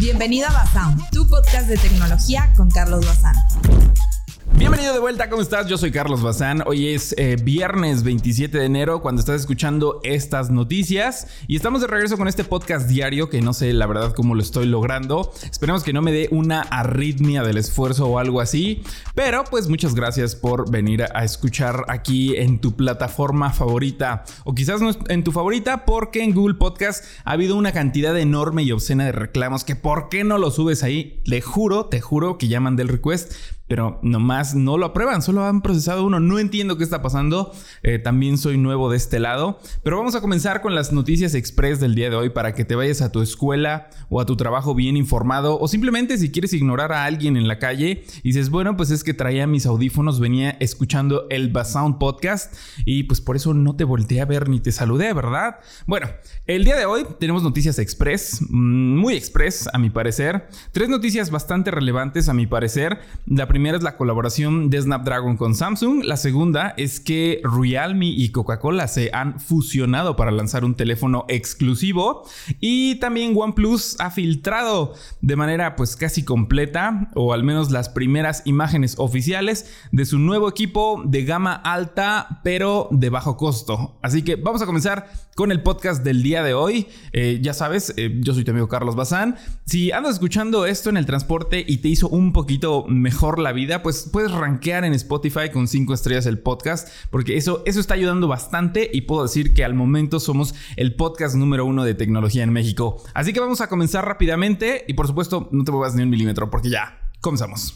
Bienvenido 0.00 0.48
a 0.48 0.52
Basound, 0.52 1.10
tu 1.10 1.28
podcast 1.28 1.68
de 1.68 1.76
tecnología 1.76 2.50
con 2.56 2.70
Carlos 2.70 3.04
Bazán. 3.04 3.34
Bienvenido 4.60 4.92
de 4.92 4.98
vuelta, 4.98 5.30
¿cómo 5.30 5.40
estás? 5.40 5.68
Yo 5.68 5.78
soy 5.78 5.90
Carlos 5.90 6.20
Bazán. 6.20 6.62
Hoy 6.66 6.88
es 6.88 7.14
eh, 7.16 7.36
viernes 7.42 8.02
27 8.02 8.58
de 8.58 8.66
enero 8.66 9.00
cuando 9.00 9.20
estás 9.20 9.40
escuchando 9.40 10.00
estas 10.04 10.50
noticias 10.50 11.28
y 11.48 11.56
estamos 11.56 11.80
de 11.80 11.86
regreso 11.86 12.18
con 12.18 12.28
este 12.28 12.44
podcast 12.44 12.86
diario 12.86 13.30
que 13.30 13.40
no 13.40 13.54
sé 13.54 13.72
la 13.72 13.86
verdad 13.86 14.12
cómo 14.12 14.34
lo 14.34 14.42
estoy 14.42 14.66
logrando. 14.66 15.32
Esperemos 15.50 15.82
que 15.82 15.94
no 15.94 16.02
me 16.02 16.12
dé 16.12 16.28
una 16.30 16.60
arritmia 16.60 17.42
del 17.42 17.56
esfuerzo 17.56 18.06
o 18.08 18.18
algo 18.18 18.42
así, 18.42 18.82
pero 19.14 19.44
pues 19.44 19.66
muchas 19.70 19.94
gracias 19.94 20.36
por 20.36 20.70
venir 20.70 21.04
a 21.04 21.24
escuchar 21.24 21.86
aquí 21.88 22.36
en 22.36 22.58
tu 22.58 22.76
plataforma 22.76 23.54
favorita 23.54 24.24
o 24.44 24.54
quizás 24.54 24.82
en 25.08 25.24
tu 25.24 25.32
favorita 25.32 25.86
porque 25.86 26.22
en 26.22 26.34
Google 26.34 26.58
Podcast 26.58 27.06
ha 27.24 27.30
habido 27.30 27.56
una 27.56 27.72
cantidad 27.72 28.14
enorme 28.18 28.62
y 28.62 28.72
obscena 28.72 29.06
de 29.06 29.12
reclamos 29.12 29.64
que 29.64 29.74
por 29.74 30.10
qué 30.10 30.22
no 30.22 30.36
lo 30.36 30.50
subes 30.50 30.82
ahí. 30.82 31.22
Le 31.24 31.40
juro, 31.40 31.86
te 31.86 32.02
juro 32.02 32.36
que 32.36 32.48
llaman 32.48 32.76
del 32.76 32.88
request 32.88 33.32
pero 33.70 34.00
nomás 34.02 34.56
no 34.56 34.76
lo 34.78 34.86
aprueban, 34.86 35.22
solo 35.22 35.44
han 35.44 35.62
procesado 35.62 36.04
uno. 36.04 36.18
No 36.18 36.40
entiendo 36.40 36.76
qué 36.76 36.82
está 36.82 37.02
pasando, 37.02 37.52
eh, 37.84 38.00
también 38.00 38.36
soy 38.36 38.58
nuevo 38.58 38.90
de 38.90 38.96
este 38.96 39.20
lado, 39.20 39.60
pero 39.84 39.96
vamos 39.96 40.16
a 40.16 40.20
comenzar 40.20 40.60
con 40.60 40.74
las 40.74 40.92
noticias 40.92 41.36
express 41.36 41.78
del 41.78 41.94
día 41.94 42.10
de 42.10 42.16
hoy 42.16 42.30
para 42.30 42.52
que 42.52 42.64
te 42.64 42.74
vayas 42.74 43.00
a 43.00 43.12
tu 43.12 43.22
escuela 43.22 43.88
o 44.08 44.20
a 44.20 44.26
tu 44.26 44.34
trabajo 44.34 44.74
bien 44.74 44.96
informado 44.96 45.56
o 45.56 45.68
simplemente 45.68 46.18
si 46.18 46.32
quieres 46.32 46.52
ignorar 46.52 46.90
a 46.90 47.04
alguien 47.04 47.36
en 47.36 47.46
la 47.46 47.60
calle 47.60 48.02
y 48.24 48.30
dices, 48.30 48.50
bueno, 48.50 48.76
pues 48.76 48.90
es 48.90 49.04
que 49.04 49.14
traía 49.14 49.46
mis 49.46 49.66
audífonos, 49.66 50.18
venía 50.18 50.56
escuchando 50.58 51.28
el 51.30 51.50
Basound 51.50 51.98
Podcast 51.98 52.52
y 52.84 53.04
pues 53.04 53.20
por 53.20 53.36
eso 53.36 53.54
no 53.54 53.76
te 53.76 53.84
volteé 53.84 54.20
a 54.20 54.24
ver 54.24 54.48
ni 54.48 54.58
te 54.58 54.72
saludé, 54.72 55.12
¿verdad? 55.12 55.60
Bueno, 55.86 56.08
el 56.46 56.64
día 56.64 56.74
de 56.74 56.86
hoy 56.86 57.06
tenemos 57.20 57.44
noticias 57.44 57.78
express, 57.78 58.40
mm, 58.50 58.96
muy 58.96 59.14
express 59.14 59.68
a 59.72 59.78
mi 59.78 59.90
parecer, 59.90 60.48
tres 60.72 60.88
noticias 60.88 61.30
bastante 61.30 61.70
relevantes 61.70 62.28
a 62.28 62.34
mi 62.34 62.48
parecer. 62.48 62.98
La 63.26 63.46
primera 63.46 63.59
primera 63.60 63.76
es 63.76 63.84
la 63.84 63.98
colaboración 63.98 64.70
de 64.70 64.80
Snapdragon 64.80 65.36
con 65.36 65.54
Samsung. 65.54 66.02
La 66.02 66.16
segunda 66.16 66.72
es 66.78 66.98
que 66.98 67.42
Realme 67.44 68.06
y 68.06 68.30
Coca-Cola 68.30 68.88
se 68.88 69.10
han 69.12 69.38
fusionado 69.38 70.16
para 70.16 70.30
lanzar 70.30 70.64
un 70.64 70.74
teléfono 70.74 71.26
exclusivo. 71.28 72.26
Y 72.58 72.94
también 73.00 73.34
OnePlus 73.36 74.00
ha 74.00 74.10
filtrado 74.10 74.94
de 75.20 75.36
manera 75.36 75.76
pues 75.76 75.94
casi 75.94 76.24
completa, 76.24 77.10
o 77.14 77.34
al 77.34 77.44
menos 77.44 77.70
las 77.70 77.90
primeras 77.90 78.40
imágenes 78.46 78.94
oficiales 78.96 79.70
de 79.92 80.06
su 80.06 80.18
nuevo 80.18 80.48
equipo 80.48 81.02
de 81.04 81.26
gama 81.26 81.52
alta, 81.52 82.40
pero 82.42 82.88
de 82.92 83.10
bajo 83.10 83.36
costo. 83.36 83.98
Así 84.00 84.22
que 84.22 84.36
vamos 84.36 84.62
a 84.62 84.66
comenzar 84.66 85.10
con 85.36 85.52
el 85.52 85.62
podcast 85.62 86.02
del 86.02 86.22
día 86.22 86.42
de 86.42 86.54
hoy. 86.54 86.86
Eh, 87.12 87.40
ya 87.42 87.52
sabes, 87.52 87.92
eh, 87.98 88.20
yo 88.20 88.32
soy 88.32 88.44
tu 88.44 88.52
amigo 88.52 88.68
Carlos 88.68 88.96
Bazán. 88.96 89.36
Si 89.66 89.92
andas 89.92 90.14
escuchando 90.14 90.64
esto 90.64 90.88
en 90.88 90.96
el 90.96 91.04
transporte 91.04 91.62
y 91.66 91.78
te 91.78 91.88
hizo 91.88 92.08
un 92.08 92.32
poquito 92.32 92.86
mejor 92.88 93.38
la 93.38 93.49
vida, 93.52 93.82
pues 93.82 94.08
puedes 94.10 94.32
rankear 94.32 94.84
en 94.84 94.94
Spotify 94.94 95.50
con 95.52 95.68
5 95.68 95.94
estrellas 95.94 96.26
el 96.26 96.38
podcast, 96.38 96.88
porque 97.10 97.36
eso, 97.36 97.62
eso 97.66 97.80
está 97.80 97.94
ayudando 97.94 98.28
bastante 98.28 98.90
y 98.92 99.02
puedo 99.02 99.22
decir 99.22 99.54
que 99.54 99.64
al 99.64 99.74
momento 99.74 100.20
somos 100.20 100.54
el 100.76 100.94
podcast 100.94 101.34
número 101.36 101.64
uno 101.66 101.84
de 101.84 101.94
tecnología 101.94 102.42
en 102.42 102.52
México. 102.52 103.02
Así 103.14 103.32
que 103.32 103.40
vamos 103.40 103.60
a 103.60 103.68
comenzar 103.68 104.04
rápidamente 104.04 104.84
y 104.88 104.94
por 104.94 105.06
supuesto 105.06 105.48
no 105.52 105.64
te 105.64 105.72
muevas 105.72 105.94
ni 105.94 106.02
un 106.02 106.10
milímetro 106.10 106.50
porque 106.50 106.70
ya, 106.70 106.98
comenzamos. 107.20 107.74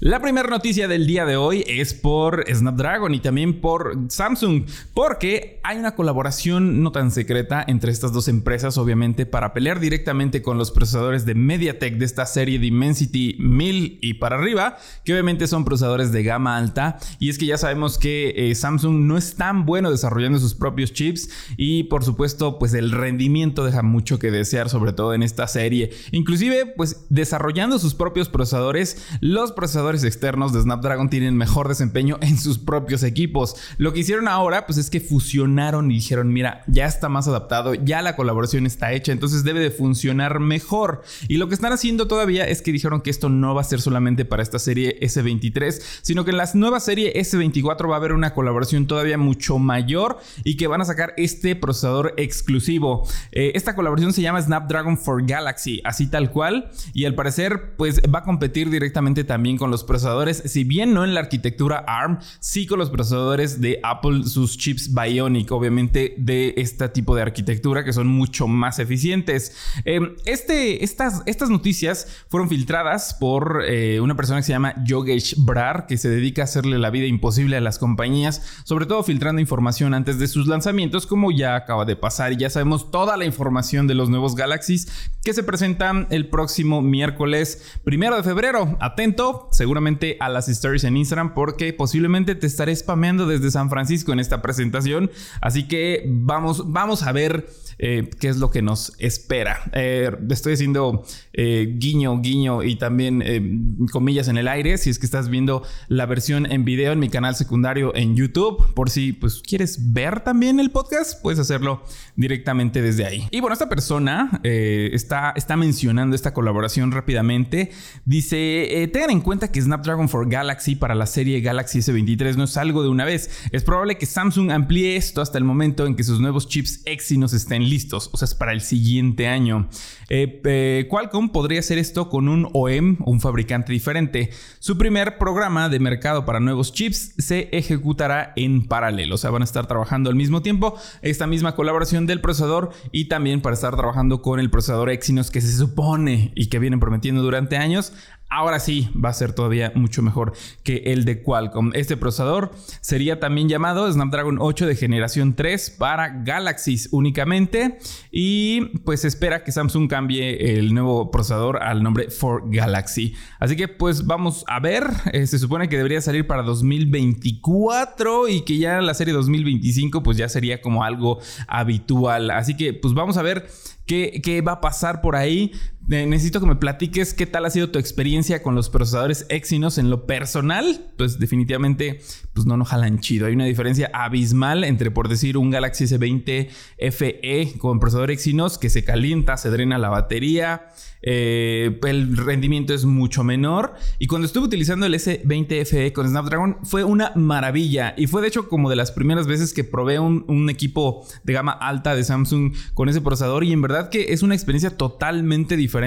La 0.00 0.22
primera 0.22 0.48
noticia 0.48 0.86
del 0.86 1.08
día 1.08 1.24
de 1.24 1.36
hoy 1.36 1.64
es 1.66 1.92
por 1.92 2.44
Snapdragon 2.48 3.14
y 3.14 3.18
también 3.18 3.60
por 3.60 3.98
Samsung, 4.06 4.62
porque 4.94 5.58
hay 5.64 5.76
una 5.76 5.96
colaboración 5.96 6.84
no 6.84 6.92
tan 6.92 7.10
secreta 7.10 7.64
entre 7.66 7.90
estas 7.90 8.12
dos 8.12 8.28
empresas, 8.28 8.78
obviamente, 8.78 9.26
para 9.26 9.52
pelear 9.52 9.80
directamente 9.80 10.40
con 10.40 10.56
los 10.56 10.70
procesadores 10.70 11.26
de 11.26 11.34
MediaTek 11.34 11.96
de 11.96 12.04
esta 12.04 12.26
serie 12.26 12.60
Dimensity 12.60 13.38
1000 13.40 13.98
y 14.00 14.14
para 14.14 14.36
arriba, 14.36 14.76
que 15.04 15.14
obviamente 15.14 15.48
son 15.48 15.64
procesadores 15.64 16.12
de 16.12 16.22
gama 16.22 16.56
alta. 16.56 17.00
Y 17.18 17.28
es 17.28 17.36
que 17.36 17.46
ya 17.46 17.58
sabemos 17.58 17.98
que 17.98 18.34
eh, 18.36 18.54
Samsung 18.54 19.00
no 19.00 19.18
es 19.18 19.34
tan 19.34 19.66
bueno 19.66 19.90
desarrollando 19.90 20.38
sus 20.38 20.54
propios 20.54 20.92
chips 20.92 21.28
y, 21.56 21.82
por 21.82 22.04
supuesto, 22.04 22.60
pues 22.60 22.72
el 22.74 22.92
rendimiento 22.92 23.64
deja 23.64 23.82
mucho 23.82 24.20
que 24.20 24.30
desear, 24.30 24.68
sobre 24.68 24.92
todo 24.92 25.12
en 25.12 25.24
esta 25.24 25.48
serie. 25.48 25.90
Inclusive, 26.12 26.66
pues 26.76 27.04
desarrollando 27.08 27.80
sus 27.80 27.96
propios 27.96 28.28
procesadores, 28.28 29.04
los 29.20 29.50
procesadores 29.50 29.87
externos 29.94 30.52
de 30.52 30.60
Snapdragon 30.60 31.10
tienen 31.10 31.36
mejor 31.36 31.68
desempeño 31.68 32.18
en 32.20 32.38
sus 32.38 32.58
propios 32.58 33.02
equipos. 33.02 33.56
Lo 33.78 33.92
que 33.92 34.00
hicieron 34.00 34.28
ahora, 34.28 34.66
pues 34.66 34.78
es 34.78 34.90
que 34.90 35.00
fusionaron 35.00 35.90
y 35.90 35.94
dijeron, 35.94 36.32
mira, 36.32 36.62
ya 36.66 36.86
está 36.86 37.08
más 37.08 37.28
adaptado, 37.28 37.74
ya 37.74 38.02
la 38.02 38.16
colaboración 38.16 38.66
está 38.66 38.92
hecha, 38.92 39.12
entonces 39.12 39.44
debe 39.44 39.60
de 39.60 39.70
funcionar 39.70 40.40
mejor. 40.40 41.02
Y 41.28 41.36
lo 41.36 41.48
que 41.48 41.54
están 41.54 41.72
haciendo 41.72 42.08
todavía 42.08 42.46
es 42.46 42.62
que 42.62 42.72
dijeron 42.72 43.00
que 43.00 43.10
esto 43.10 43.28
no 43.28 43.54
va 43.54 43.62
a 43.62 43.64
ser 43.64 43.80
solamente 43.80 44.24
para 44.24 44.42
esta 44.42 44.58
serie 44.58 44.98
S23, 45.00 45.80
sino 46.02 46.24
que 46.24 46.30
en 46.30 46.36
la 46.36 46.48
nueva 46.54 46.80
serie 46.80 47.12
S24 47.14 47.90
va 47.90 47.94
a 47.94 47.98
haber 47.98 48.12
una 48.12 48.34
colaboración 48.34 48.86
todavía 48.86 49.18
mucho 49.18 49.58
mayor 49.58 50.18
y 50.44 50.56
que 50.56 50.66
van 50.66 50.80
a 50.80 50.84
sacar 50.84 51.14
este 51.16 51.56
procesador 51.56 52.14
exclusivo. 52.16 53.06
Eh, 53.32 53.52
esta 53.54 53.74
colaboración 53.74 54.12
se 54.12 54.22
llama 54.22 54.42
Snapdragon 54.42 54.98
for 54.98 55.24
Galaxy, 55.26 55.80
así 55.84 56.06
tal 56.06 56.30
cual, 56.30 56.70
y 56.92 57.04
al 57.04 57.14
parecer, 57.14 57.76
pues 57.76 58.00
va 58.12 58.20
a 58.20 58.24
competir 58.24 58.70
directamente 58.70 59.24
también 59.24 59.56
con 59.56 59.70
los 59.70 59.77
procesadores, 59.84 60.42
si 60.46 60.64
bien 60.64 60.94
no 60.94 61.04
en 61.04 61.14
la 61.14 61.20
arquitectura 61.20 61.84
ARM, 61.86 62.18
sí 62.40 62.66
con 62.66 62.78
los 62.78 62.90
procesadores 62.90 63.60
de 63.60 63.80
Apple, 63.82 64.24
sus 64.24 64.56
chips 64.56 64.92
Bionic, 64.92 65.50
obviamente 65.52 66.14
de 66.18 66.54
este 66.56 66.88
tipo 66.88 67.14
de 67.14 67.22
arquitectura 67.22 67.84
que 67.84 67.92
son 67.92 68.06
mucho 68.06 68.46
más 68.46 68.78
eficientes. 68.78 69.56
Em, 69.84 70.14
este, 70.24 70.84
estas, 70.84 71.22
estas 71.26 71.50
noticias 71.50 72.24
fueron 72.28 72.48
filtradas 72.48 73.14
por 73.14 73.62
eh, 73.66 74.00
una 74.00 74.16
persona 74.16 74.40
que 74.40 74.44
se 74.44 74.52
llama 74.52 74.74
Yogesh 74.84 75.36
Brar, 75.44 75.86
que 75.86 75.98
se 75.98 76.08
dedica 76.08 76.42
a 76.42 76.44
hacerle 76.44 76.78
la 76.78 76.90
vida 76.90 77.06
imposible 77.06 77.56
a 77.56 77.60
las 77.60 77.78
compañías, 77.78 78.62
sobre 78.64 78.86
todo 78.86 79.02
filtrando 79.02 79.40
información 79.40 79.94
antes 79.94 80.18
de 80.18 80.28
sus 80.28 80.46
lanzamientos, 80.46 81.06
como 81.06 81.30
ya 81.30 81.56
acaba 81.56 81.84
de 81.84 81.96
pasar 81.96 82.32
y 82.32 82.36
ya 82.36 82.50
sabemos 82.50 82.90
toda 82.90 83.16
la 83.16 83.24
información 83.24 83.86
de 83.86 83.94
los 83.94 84.08
nuevos 84.08 84.34
Galaxies 84.34 84.88
que 85.22 85.34
se 85.34 85.42
presentan 85.42 86.06
el 86.10 86.28
próximo 86.28 86.82
miércoles 86.82 87.78
primero 87.84 88.16
de 88.16 88.22
febrero. 88.22 88.76
Atento, 88.80 89.48
seguramente 89.68 90.16
a 90.20 90.30
las 90.30 90.48
stories 90.48 90.84
en 90.84 90.96
Instagram 90.96 91.34
porque 91.34 91.74
posiblemente 91.74 92.34
te 92.34 92.46
estaré 92.46 92.74
spameando 92.74 93.26
desde 93.26 93.50
San 93.50 93.68
Francisco 93.68 94.14
en 94.14 94.18
esta 94.18 94.40
presentación. 94.40 95.10
Así 95.42 95.68
que 95.68 96.04
vamos, 96.08 96.72
vamos 96.72 97.02
a 97.02 97.12
ver 97.12 97.50
eh, 97.78 98.10
qué 98.18 98.28
es 98.28 98.38
lo 98.38 98.50
que 98.50 98.60
nos 98.60 98.92
espera. 98.98 99.70
Eh, 99.72 100.10
estoy 100.30 100.54
haciendo 100.54 101.04
eh, 101.32 101.74
guiño, 101.78 102.20
guiño 102.20 102.62
y 102.64 102.76
también 102.76 103.86
comillas 103.92 104.28
en 104.28 104.36
el 104.36 104.48
aire. 104.48 104.78
Si 104.78 104.90
es 104.90 104.98
que 104.98 105.06
estás 105.06 105.28
viendo 105.28 105.62
la 105.88 106.06
versión 106.06 106.50
en 106.50 106.64
video 106.64 106.92
en 106.92 106.98
mi 106.98 107.08
canal 107.08 107.36
secundario 107.36 107.94
en 107.94 108.16
YouTube, 108.16 108.74
por 108.74 108.90
si 108.90 109.12
pues 109.12 109.42
quieres 109.46 109.92
ver 109.92 110.20
también 110.20 110.58
el 110.60 110.70
podcast, 110.70 111.22
puedes 111.22 111.38
hacerlo 111.38 111.82
directamente 112.16 112.82
desde 112.82 113.04
ahí. 113.06 113.28
Y 113.30 113.40
bueno, 113.40 113.52
esta 113.52 113.68
persona 113.68 114.40
está, 114.42 115.32
está 115.36 115.56
mencionando 115.56 116.16
esta 116.16 116.34
colaboración 116.34 116.90
rápidamente. 116.90 117.70
Dice, 118.04 118.90
tengan 118.92 119.10
en 119.10 119.20
cuenta 119.20 119.52
que 119.52 119.60
Snapdragon 119.60 120.08
for 120.08 120.28
Galaxy 120.28 120.74
para 120.74 120.94
la 120.94 121.06
serie 121.06 121.40
Galaxy 121.40 121.78
S23 121.78 122.36
no 122.36 122.44
es 122.44 122.56
algo 122.56 122.82
de 122.82 122.88
una 122.88 123.04
vez. 123.04 123.30
Es 123.52 123.62
probable 123.62 123.98
que 123.98 124.06
Samsung 124.06 124.50
amplíe 124.50 124.96
esto 124.96 125.20
hasta 125.20 125.38
el 125.38 125.44
momento 125.44 125.86
en 125.86 125.94
que 125.94 126.02
sus 126.02 126.20
nuevos 126.20 126.48
chips 126.48 126.82
Exynos 126.84 127.32
estén 127.32 127.67
listos, 127.68 128.10
o 128.12 128.16
sea, 128.16 128.26
es 128.26 128.34
para 128.34 128.52
el 128.52 128.60
siguiente 128.60 129.28
año. 129.28 129.68
Eh, 130.08 130.40
eh, 130.44 130.86
Qualcomm 130.88 131.30
podría 131.30 131.60
hacer 131.60 131.78
esto 131.78 132.08
con 132.08 132.28
un 132.28 132.48
OEM, 132.52 132.98
un 133.04 133.20
fabricante 133.20 133.72
diferente. 133.72 134.30
Su 134.58 134.78
primer 134.78 135.18
programa 135.18 135.68
de 135.68 135.78
mercado 135.78 136.24
para 136.24 136.40
nuevos 136.40 136.72
chips 136.72 137.14
se 137.18 137.48
ejecutará 137.52 138.32
en 138.36 138.66
paralelo, 138.66 139.14
o 139.14 139.18
sea, 139.18 139.30
van 139.30 139.42
a 139.42 139.44
estar 139.44 139.66
trabajando 139.66 140.10
al 140.10 140.16
mismo 140.16 140.42
tiempo 140.42 140.76
esta 141.02 141.26
misma 141.26 141.54
colaboración 141.54 142.06
del 142.06 142.20
procesador 142.20 142.70
y 142.92 143.06
también 143.06 143.40
para 143.40 143.54
estar 143.54 143.76
trabajando 143.76 144.22
con 144.22 144.40
el 144.40 144.50
procesador 144.50 144.90
Exynos 144.90 145.30
que 145.30 145.40
se 145.40 145.56
supone 145.56 146.32
y 146.34 146.46
que 146.46 146.58
vienen 146.58 146.80
prometiendo 146.80 147.22
durante 147.22 147.56
años 147.56 147.92
ahora 148.30 148.60
sí 148.60 148.90
va 149.02 149.08
a 149.08 149.14
ser 149.14 149.32
todavía 149.32 149.72
mucho 149.74 150.02
mejor 150.02 150.32
que 150.62 150.78
el 150.86 151.04
de 151.04 151.22
Qualcomm. 151.22 151.70
Este 151.74 151.96
procesador 151.96 152.50
sería 152.80 153.20
también 153.20 153.48
llamado 153.48 153.90
Snapdragon 153.90 154.38
8 154.40 154.66
de 154.66 154.76
generación 154.76 155.34
3 155.34 155.70
para 155.78 156.22
Galaxies 156.22 156.88
únicamente 156.92 157.78
y 158.10 158.78
pues 158.84 159.04
espera 159.04 159.44
que 159.44 159.52
Samsung 159.52 159.88
cambie 159.88 160.58
el 160.58 160.74
nuevo 160.74 161.10
procesador 161.10 161.62
al 161.62 161.82
nombre 161.82 162.10
For 162.10 162.42
Galaxy. 162.46 163.14
Así 163.40 163.56
que 163.56 163.68
pues 163.68 164.06
vamos 164.06 164.44
a 164.46 164.60
ver, 164.60 164.86
eh, 165.12 165.26
se 165.26 165.38
supone 165.38 165.68
que 165.68 165.76
debería 165.76 166.00
salir 166.00 166.26
para 166.26 166.42
2024 166.42 168.28
y 168.28 168.42
que 168.42 168.58
ya 168.58 168.80
la 168.80 168.94
serie 168.94 169.14
2025 169.14 170.02
pues 170.02 170.16
ya 170.16 170.28
sería 170.28 170.60
como 170.60 170.84
algo 170.84 171.18
habitual. 171.46 172.30
Así 172.30 172.56
que 172.56 172.74
pues 172.74 172.94
vamos 172.94 173.16
a 173.16 173.22
ver 173.22 173.48
qué, 173.86 174.20
qué 174.22 174.42
va 174.42 174.52
a 174.52 174.60
pasar 174.60 175.00
por 175.00 175.16
ahí. 175.16 175.52
Necesito 175.88 176.40
que 176.40 176.46
me 176.46 176.56
platiques 176.56 177.14
qué 177.14 177.26
tal 177.26 177.46
ha 177.46 177.50
sido 177.50 177.70
tu 177.70 177.78
experiencia 177.78 178.42
con 178.42 178.54
los 178.54 178.68
procesadores 178.68 179.26
Exynos 179.30 179.78
en 179.78 179.90
lo 179.90 180.06
personal. 180.06 180.92
Pues 180.96 181.18
definitivamente, 181.18 182.00
pues 182.34 182.46
no 182.46 182.56
nos 182.56 182.68
jalan 182.68 183.00
chido. 183.00 183.26
Hay 183.26 183.34
una 183.34 183.46
diferencia 183.46 183.90
abismal 183.94 184.64
entre, 184.64 184.90
por 184.90 185.08
decir, 185.08 185.36
un 185.36 185.50
Galaxy 185.50 185.84
S20 185.84 186.48
FE 186.90 187.58
con 187.58 187.80
procesador 187.80 188.10
Exynos 188.10 188.58
que 188.58 188.70
se 188.70 188.84
calienta, 188.84 189.36
se 189.36 189.50
drena 189.50 189.78
la 189.78 189.88
batería. 189.88 190.68
Eh, 191.00 191.78
el 191.86 192.16
rendimiento 192.16 192.74
es 192.74 192.84
mucho 192.84 193.24
menor. 193.24 193.74
Y 193.98 194.06
cuando 194.06 194.26
estuve 194.26 194.46
utilizando 194.46 194.86
el 194.86 194.94
S20 194.94 195.64
FE 195.64 195.92
con 195.92 196.08
Snapdragon 196.08 196.58
fue 196.64 196.84
una 196.84 197.12
maravilla. 197.14 197.94
Y 197.96 198.06
fue 198.08 198.20
de 198.20 198.28
hecho 198.28 198.48
como 198.48 198.68
de 198.68 198.76
las 198.76 198.92
primeras 198.92 199.26
veces 199.26 199.54
que 199.54 199.64
probé 199.64 199.98
un, 199.98 200.48
equipo 200.48 201.06
de 201.24 201.34
gama 201.34 201.52
alta 201.52 201.94
de 201.94 202.04
Samsung 202.04 202.54
con 202.74 202.88
ese 202.88 203.00
procesador. 203.00 203.44
Y 203.44 203.52
en 203.52 203.62
verdad 203.62 203.90
que 203.90 204.12
es 204.12 204.22
una 204.22 204.34
experiencia 204.34 204.76
totalmente 204.76 205.56
diferente. 205.56 205.77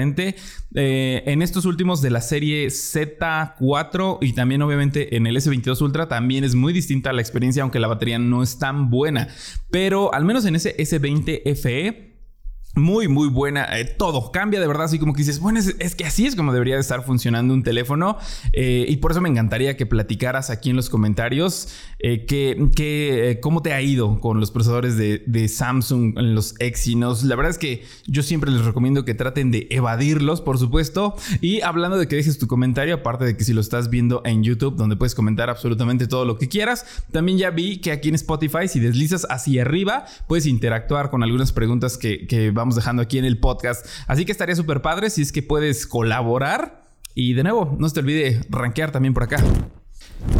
Eh, 0.74 1.22
en 1.26 1.42
estos 1.42 1.64
últimos 1.64 2.02
de 2.02 2.10
la 2.10 2.20
serie 2.20 2.66
Z4 2.68 4.18
y 4.20 4.32
también 4.32 4.62
obviamente 4.62 5.16
en 5.16 5.26
el 5.26 5.36
S22 5.36 5.80
Ultra 5.82 6.08
también 6.08 6.44
es 6.44 6.54
muy 6.54 6.72
distinta 6.72 7.12
la 7.12 7.20
experiencia, 7.20 7.62
aunque 7.62 7.80
la 7.80 7.88
batería 7.88 8.18
no 8.18 8.42
es 8.42 8.58
tan 8.58 8.90
buena. 8.90 9.28
Pero 9.70 10.14
al 10.14 10.24
menos 10.24 10.44
en 10.46 10.56
ese 10.56 10.76
S20 10.76 11.56
FE 11.56 12.11
muy, 12.74 13.06
muy 13.06 13.28
buena. 13.28 13.78
Eh, 13.78 13.84
todo 13.84 14.32
cambia 14.32 14.60
de 14.60 14.66
verdad. 14.66 14.84
Así 14.84 14.98
como 14.98 15.12
que 15.12 15.18
dices, 15.18 15.40
bueno, 15.40 15.58
es, 15.58 15.94
que 15.94 16.04
así 16.04 16.26
es 16.26 16.36
como 16.36 16.52
debería 16.52 16.76
de 16.76 16.80
estar 16.80 17.04
funcionando 17.04 17.52
un 17.52 17.62
teléfono. 17.62 18.18
Eh, 18.52 18.86
y 18.88 18.96
por 18.96 19.10
eso 19.10 19.20
me 19.20 19.28
encantaría 19.28 19.76
que 19.76 19.86
platicaras 19.86 20.50
aquí 20.50 20.70
en 20.70 20.76
los 20.76 20.88
comentarios 20.88 21.68
eh, 22.04 23.38
cómo 23.40 23.62
te 23.62 23.72
ha 23.72 23.80
ido 23.80 24.18
con 24.20 24.40
los 24.40 24.50
procesadores 24.50 24.96
de, 24.96 25.48
Samsung, 25.48 26.18
en 26.18 26.34
los 26.34 26.54
Exynos. 26.58 27.24
La 27.24 27.36
verdad 27.36 27.50
es 27.50 27.58
que 27.58 27.84
yo 28.06 28.22
siempre 28.22 28.50
les 28.50 28.64
recomiendo 28.64 29.04
que 29.04 29.14
traten 29.14 29.50
de 29.50 29.66
evadirlos, 29.70 30.40
por 30.40 30.58
supuesto. 30.58 31.14
Y 31.40 31.60
hablando 31.60 31.98
de 31.98 32.08
que 32.08 32.16
dejes 32.16 32.38
tu 32.38 32.46
comentario, 32.46 32.94
aparte 32.94 33.24
de 33.24 33.36
que 33.36 33.44
si 33.44 33.52
lo 33.52 33.60
estás 33.60 33.90
viendo 33.90 34.22
en 34.24 34.42
YouTube, 34.42 34.76
donde 34.76 34.96
puedes 34.96 35.14
comentar 35.14 35.50
absolutamente 35.50 36.06
todo 36.06 36.24
lo 36.24 36.38
que 36.38 36.48
quieras, 36.48 36.86
también 37.10 37.38
ya 37.38 37.50
vi 37.50 37.78
que 37.78 37.92
aquí 37.92 38.08
en 38.08 38.14
Spotify, 38.14 38.66
si 38.66 38.80
deslizas 38.80 39.26
hacia 39.28 39.62
arriba, 39.62 40.06
puedes 40.26 40.46
interactuar 40.46 41.10
con 41.10 41.22
algunas 41.22 41.52
preguntas 41.52 41.98
que, 41.98 42.26
que 42.26 42.50
vamos 42.62 42.76
dejando 42.76 43.02
aquí 43.02 43.18
en 43.18 43.24
el 43.24 43.38
podcast. 43.38 43.86
Así 44.06 44.24
que 44.24 44.32
estaría 44.32 44.54
súper 44.54 44.82
padre 44.82 45.10
si 45.10 45.22
es 45.22 45.32
que 45.32 45.42
puedes 45.42 45.86
colaborar. 45.86 46.84
Y 47.14 47.34
de 47.34 47.42
nuevo, 47.42 47.76
no 47.78 47.88
se 47.88 47.94
te 47.94 48.00
olvide 48.00 48.40
rankear 48.48 48.92
también 48.92 49.14
por 49.14 49.24
acá. 49.24 49.42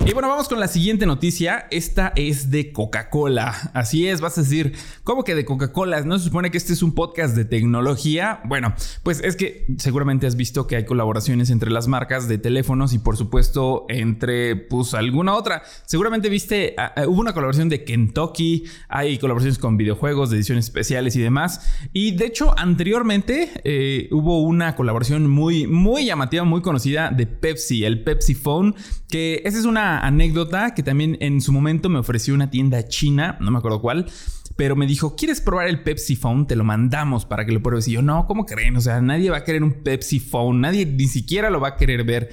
Y 0.04 0.12
bueno, 0.14 0.28
vamos 0.28 0.48
con 0.48 0.58
la 0.58 0.66
siguiente 0.66 1.06
noticia. 1.06 1.68
Esta 1.70 2.12
es 2.16 2.50
de 2.50 2.72
Coca-Cola. 2.72 3.70
Así 3.72 4.08
es, 4.08 4.20
vas 4.20 4.36
a 4.36 4.42
decir, 4.42 4.74
¿cómo 5.04 5.22
que 5.22 5.36
de 5.36 5.44
Coca-Cola? 5.44 6.00
¿No 6.02 6.18
se 6.18 6.24
supone 6.24 6.50
que 6.50 6.58
este 6.58 6.72
es 6.72 6.82
un 6.82 6.92
podcast 6.92 7.36
de 7.36 7.44
tecnología? 7.44 8.40
Bueno, 8.44 8.74
pues 9.04 9.20
es 9.20 9.36
que 9.36 9.64
seguramente 9.78 10.26
has 10.26 10.34
visto 10.34 10.66
que 10.66 10.74
hay 10.74 10.84
colaboraciones 10.84 11.50
entre 11.50 11.70
las 11.70 11.86
marcas 11.86 12.26
de 12.26 12.38
teléfonos 12.38 12.92
y 12.92 12.98
por 12.98 13.16
supuesto 13.16 13.86
entre 13.88 14.56
pues 14.56 14.92
alguna 14.94 15.34
otra. 15.34 15.62
Seguramente 15.86 16.28
viste, 16.28 16.74
ah, 16.78 16.92
ah, 16.96 17.04
hubo 17.06 17.20
una 17.20 17.32
colaboración 17.32 17.68
de 17.68 17.84
Kentucky, 17.84 18.64
hay 18.88 19.18
colaboraciones 19.18 19.58
con 19.58 19.76
videojuegos 19.76 20.30
de 20.30 20.36
ediciones 20.36 20.64
especiales 20.64 21.14
y 21.14 21.20
demás. 21.20 21.70
Y 21.92 22.16
de 22.16 22.26
hecho, 22.26 22.58
anteriormente 22.58 23.50
eh, 23.62 24.08
hubo 24.10 24.42
una 24.42 24.74
colaboración 24.74 25.30
muy, 25.30 25.68
muy 25.68 26.06
llamativa, 26.06 26.42
muy 26.42 26.60
conocida 26.60 27.10
de 27.10 27.26
Pepsi, 27.26 27.84
el 27.84 28.02
Pepsi 28.02 28.34
Phone, 28.34 28.74
que 29.08 29.42
ese 29.44 29.58
es 29.58 29.64
un 29.64 29.71
una 29.72 30.00
anécdota 30.00 30.74
que 30.74 30.82
también 30.82 31.16
en 31.20 31.40
su 31.40 31.50
momento 31.50 31.88
me 31.88 31.98
ofreció 31.98 32.34
una 32.34 32.50
tienda 32.50 32.86
china, 32.86 33.38
no 33.40 33.50
me 33.50 33.58
acuerdo 33.58 33.80
cuál, 33.80 34.06
pero 34.54 34.76
me 34.76 34.86
dijo, 34.86 35.16
¿quieres 35.16 35.40
probar 35.40 35.68
el 35.68 35.82
Pepsi 35.82 36.14
Phone? 36.14 36.46
Te 36.46 36.56
lo 36.56 36.62
mandamos 36.62 37.24
para 37.24 37.46
que 37.46 37.52
lo 37.52 37.62
pruebes. 37.62 37.88
Y 37.88 37.92
yo, 37.92 38.02
no, 38.02 38.26
¿cómo 38.26 38.44
creen? 38.44 38.76
O 38.76 38.80
sea, 38.82 39.00
nadie 39.00 39.30
va 39.30 39.38
a 39.38 39.44
querer 39.44 39.62
un 39.62 39.82
Pepsi 39.82 40.20
Phone, 40.20 40.60
nadie 40.60 40.84
ni 40.84 41.06
siquiera 41.06 41.48
lo 41.48 41.58
va 41.58 41.68
a 41.68 41.76
querer 41.76 42.04
ver. 42.04 42.30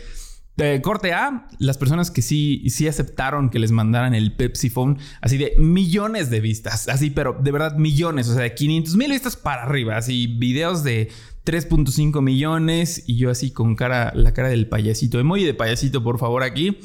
Corte 0.81 1.13
A, 1.13 1.47
las 1.57 1.77
personas 1.77 2.11
que 2.11 2.21
sí, 2.21 2.65
sí 2.67 2.85
aceptaron 2.89 3.49
que 3.49 3.59
les 3.59 3.71
mandaran 3.71 4.13
el 4.13 4.35
Pepsi 4.35 4.69
Phone, 4.69 4.97
así 5.21 5.37
de 5.37 5.53
millones 5.57 6.29
de 6.29 6.41
vistas, 6.41 6.89
así, 6.89 7.11
pero 7.11 7.37
de 7.41 7.51
verdad 7.53 7.77
millones, 7.77 8.27
o 8.27 8.33
sea, 8.33 8.43
de 8.43 8.53
500 8.53 8.97
mil 8.97 9.09
vistas 9.09 9.37
para 9.37 9.63
arriba, 9.63 9.95
así, 9.95 10.27
videos 10.27 10.83
de 10.83 11.09
3.5 11.45 12.21
millones 12.21 13.05
y 13.07 13.15
yo 13.15 13.29
así 13.29 13.51
con 13.51 13.75
cara, 13.77 14.11
la 14.13 14.33
cara 14.33 14.49
del 14.49 14.67
payasito, 14.67 15.17
emoji 15.19 15.45
de 15.45 15.53
payasito, 15.53 16.03
por 16.03 16.19
favor, 16.19 16.43
aquí. 16.43 16.77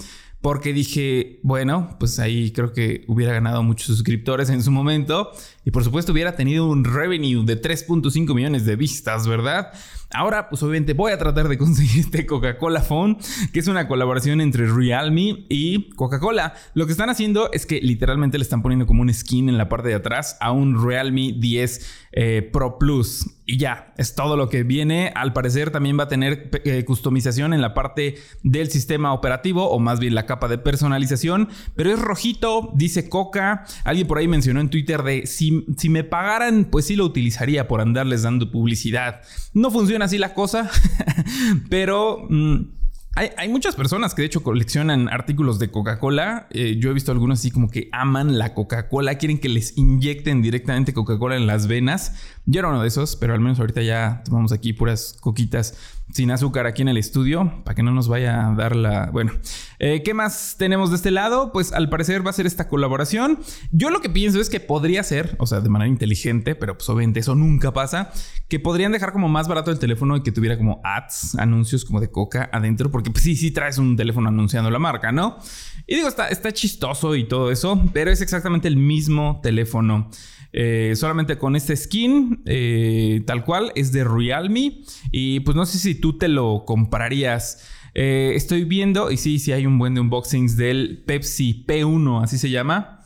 Porque 0.44 0.74
dije, 0.74 1.40
bueno, 1.42 1.96
pues 1.98 2.18
ahí 2.18 2.50
creo 2.50 2.74
que 2.74 3.02
hubiera 3.08 3.32
ganado 3.32 3.62
muchos 3.62 3.86
suscriptores 3.86 4.50
en 4.50 4.62
su 4.62 4.70
momento. 4.70 5.32
Y 5.64 5.70
por 5.70 5.84
supuesto 5.84 6.12
hubiera 6.12 6.36
tenido 6.36 6.68
un 6.68 6.84
revenue 6.84 7.46
de 7.46 7.62
3.5 7.62 8.34
millones 8.34 8.66
de 8.66 8.76
vistas, 8.76 9.26
¿verdad? 9.26 9.72
Ahora, 10.14 10.48
pues 10.48 10.62
obviamente 10.62 10.92
voy 10.92 11.12
a 11.12 11.18
tratar 11.18 11.48
de 11.48 11.58
conseguir 11.58 12.00
este 12.00 12.24
Coca-Cola 12.24 12.80
Phone, 12.80 13.18
que 13.52 13.60
es 13.60 13.66
una 13.66 13.88
colaboración 13.88 14.40
entre 14.40 14.66
Realme 14.66 15.44
y 15.48 15.90
Coca-Cola. 15.90 16.54
Lo 16.74 16.86
que 16.86 16.92
están 16.92 17.10
haciendo 17.10 17.50
es 17.52 17.66
que 17.66 17.80
literalmente 17.80 18.38
le 18.38 18.42
están 18.42 18.62
poniendo 18.62 18.86
como 18.86 19.02
un 19.02 19.12
skin 19.12 19.48
en 19.48 19.58
la 19.58 19.68
parte 19.68 19.88
de 19.88 19.94
atrás 19.94 20.36
a 20.40 20.52
un 20.52 20.84
Realme 20.86 21.34
10 21.36 22.04
eh, 22.12 22.48
Pro 22.52 22.78
Plus. 22.78 23.26
Y 23.46 23.58
ya, 23.58 23.92
es 23.98 24.14
todo 24.14 24.36
lo 24.36 24.48
que 24.48 24.62
viene. 24.62 25.12
Al 25.14 25.32
parecer 25.32 25.70
también 25.70 25.98
va 25.98 26.04
a 26.04 26.08
tener 26.08 26.48
eh, 26.64 26.84
customización 26.84 27.52
en 27.52 27.60
la 27.60 27.74
parte 27.74 28.14
del 28.42 28.70
sistema 28.70 29.12
operativo, 29.12 29.68
o 29.68 29.78
más 29.78 30.00
bien 30.00 30.14
la 30.14 30.24
capa 30.24 30.48
de 30.48 30.56
personalización. 30.56 31.48
Pero 31.74 31.90
es 31.90 31.98
rojito, 31.98 32.72
dice 32.74 33.08
Coca. 33.08 33.64
Alguien 33.84 34.06
por 34.06 34.18
ahí 34.18 34.28
mencionó 34.28 34.60
en 34.60 34.70
Twitter 34.70 35.02
de 35.02 35.26
si, 35.26 35.66
si 35.76 35.88
me 35.90 36.04
pagaran, 36.04 36.66
pues 36.66 36.86
sí 36.86 36.96
lo 36.96 37.04
utilizaría 37.04 37.68
por 37.68 37.80
andarles 37.80 38.22
dando 38.22 38.50
publicidad. 38.50 39.20
No 39.52 39.70
funciona 39.70 40.03
así 40.04 40.18
la 40.18 40.34
cosa, 40.34 40.70
pero... 41.68 42.26
Mm, 42.28 42.74
hay, 43.16 43.48
muchas 43.48 43.76
personas 43.76 44.12
que 44.12 44.22
de 44.22 44.26
hecho 44.26 44.42
coleccionan 44.42 45.08
artículos 45.08 45.60
de 45.60 45.70
Coca-Cola. 45.70 46.48
Eh, 46.50 46.78
yo 46.80 46.90
he 46.90 46.94
visto 46.94 47.12
algunos 47.12 47.38
así 47.38 47.52
como 47.52 47.70
que 47.70 47.88
aman 47.92 48.38
la 48.38 48.54
Coca-Cola, 48.54 49.18
quieren 49.18 49.38
que 49.38 49.48
les 49.48 49.78
inyecten 49.78 50.42
directamente 50.42 50.92
Coca-Cola 50.92 51.36
en 51.36 51.46
las 51.46 51.68
venas. 51.68 52.14
Yo 52.46 52.58
era 52.58 52.68
uno 52.68 52.82
de 52.82 52.88
esos, 52.88 53.16
pero 53.16 53.32
al 53.32 53.40
menos 53.40 53.58
ahorita 53.58 53.80
ya 53.80 54.22
tomamos 54.24 54.52
aquí 54.52 54.74
puras 54.74 55.16
coquitas 55.20 55.74
sin 56.12 56.30
azúcar 56.30 56.66
aquí 56.66 56.82
en 56.82 56.88
el 56.88 56.98
estudio, 56.98 57.62
para 57.64 57.74
que 57.74 57.82
no 57.82 57.90
nos 57.90 58.08
vaya 58.08 58.48
a 58.48 58.54
dar 58.54 58.76
la... 58.76 59.10
Bueno, 59.10 59.32
eh, 59.78 60.02
¿qué 60.04 60.12
más 60.12 60.56
tenemos 60.58 60.90
de 60.90 60.96
este 60.96 61.10
lado? 61.10 61.50
Pues 61.52 61.72
al 61.72 61.88
parecer 61.88 62.24
va 62.24 62.30
a 62.30 62.34
ser 62.34 62.46
esta 62.46 62.68
colaboración. 62.68 63.38
Yo 63.72 63.88
lo 63.88 64.02
que 64.02 64.10
pienso 64.10 64.40
es 64.40 64.50
que 64.50 64.60
podría 64.60 65.02
ser, 65.02 65.34
o 65.38 65.46
sea, 65.46 65.60
de 65.60 65.70
manera 65.70 65.88
inteligente, 65.88 66.54
pero 66.54 66.76
pues 66.76 66.88
obviamente 66.90 67.20
eso 67.20 67.34
nunca 67.34 67.72
pasa, 67.72 68.12
que 68.48 68.60
podrían 68.60 68.92
dejar 68.92 69.12
como 69.12 69.28
más 69.28 69.48
barato 69.48 69.70
el 69.70 69.78
teléfono 69.78 70.16
y 70.16 70.22
que 70.22 70.30
tuviera 70.30 70.58
como 70.58 70.82
ads, 70.84 71.36
anuncios 71.36 71.86
como 71.86 72.00
de 72.00 72.10
coca 72.10 72.50
adentro, 72.52 72.90
porque 72.90 73.10
pues 73.10 73.24
sí, 73.24 73.34
sí 73.34 73.50
traes 73.50 73.78
un 73.78 73.96
teléfono 73.96 74.28
anunciando 74.28 74.70
la 74.70 74.78
marca, 74.78 75.10
¿no? 75.10 75.38
Y 75.86 75.96
digo, 75.96 76.08
está, 76.08 76.28
está 76.28 76.52
chistoso 76.52 77.16
y 77.16 77.24
todo 77.24 77.50
eso, 77.50 77.82
pero 77.94 78.10
es 78.10 78.20
exactamente 78.20 78.68
el 78.68 78.76
mismo 78.76 79.40
teléfono. 79.42 80.10
Eh, 80.56 80.92
solamente 80.94 81.36
con 81.36 81.56
este 81.56 81.76
skin, 81.76 82.33
eh, 82.46 83.22
tal 83.26 83.44
cual, 83.44 83.72
es 83.74 83.92
de 83.92 84.04
Realme. 84.04 84.82
Y 85.10 85.40
pues 85.40 85.56
no 85.56 85.66
sé 85.66 85.78
si 85.78 85.94
tú 85.94 86.18
te 86.18 86.28
lo 86.28 86.64
comprarías. 86.66 87.68
Eh, 87.94 88.32
estoy 88.34 88.64
viendo, 88.64 89.10
y 89.10 89.16
sí, 89.16 89.38
sí 89.38 89.52
hay 89.52 89.66
un 89.66 89.78
buen 89.78 89.94
de 89.94 90.00
unboxings 90.00 90.56
del 90.56 91.02
Pepsi 91.06 91.64
P1, 91.66 92.22
así 92.22 92.38
se 92.38 92.50
llama. 92.50 93.00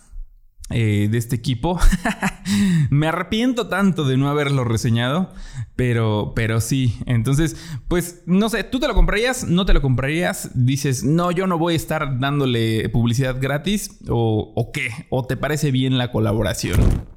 de 0.71 1.11
este 1.12 1.37
equipo. 1.37 1.79
Me 2.91 3.09
arrepiento 3.09 3.69
tanto 3.69 4.05
de 4.05 4.17
no 4.17 4.29
haberlo 4.29 4.64
reseñado, 4.64 5.33
pero, 5.76 6.33
pero 6.35 6.61
sí. 6.61 6.99
Entonces, 7.07 7.57
pues 7.88 8.23
no 8.26 8.49
sé, 8.49 8.64
¿tú 8.64 8.81
te 8.81 8.88
lo 8.88 8.95
comprarías? 8.95 9.47
¿No 9.47 9.64
te 9.67 9.75
lo 9.75 9.83
comprarías? 9.83 10.50
Dices, 10.55 11.05
no, 11.05 11.31
yo 11.31 11.47
no 11.47 11.59
voy 11.59 11.75
a 11.75 11.76
estar 11.76 12.19
dándole 12.19 12.88
publicidad 12.91 13.37
gratis 13.41 13.99
o 14.09 14.71
qué? 14.73 14.91
¿O 15.11 15.25
te 15.26 15.37
parece 15.37 15.71
bien 15.71 15.99
la 15.99 16.11
colaboración? 16.11 17.08